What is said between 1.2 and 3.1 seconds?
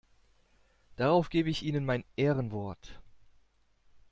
gebe ich Ihnen mein Ehrenwort!